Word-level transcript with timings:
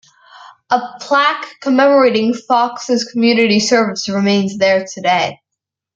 A 0.71 0.95
plaque 0.99 1.59
commemorating 1.59 2.33
Foxx's 2.33 3.03
community 3.05 3.59
service 3.59 4.09
remains 4.09 4.57
there 4.57 4.83
today. 4.91 5.39